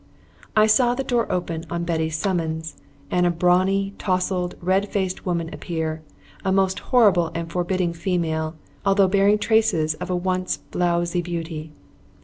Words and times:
I 0.55 0.65
saw 0.65 0.95
the 0.95 1.03
door 1.03 1.31
open 1.31 1.63
on 1.69 1.83
Betty's 1.83 2.17
summons, 2.17 2.75
and 3.11 3.27
a 3.27 3.29
brawny, 3.29 3.93
tousled, 3.99 4.55
red 4.59 4.89
faced 4.89 5.27
woman 5.27 5.53
appear 5.53 6.01
a 6.43 6.51
most 6.51 6.79
horrible 6.89 7.29
and 7.35 7.51
forbidding 7.51 7.93
female, 7.93 8.55
although 8.83 9.07
bearing 9.07 9.37
traces 9.37 9.93
of 9.93 10.09
a 10.09 10.15
once 10.15 10.57
blowsy 10.71 11.21
beauty. 11.21 11.71